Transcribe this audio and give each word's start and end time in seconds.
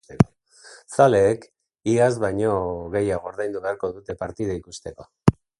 Zaleek 0.95 1.45
iaz 1.93 2.09
baino 2.25 2.55
gehiago 2.97 3.33
ordaindu 3.33 3.65
beharko 3.67 3.95
dute 3.99 4.21
partida 4.25 4.61
ikusteko. 4.63 5.11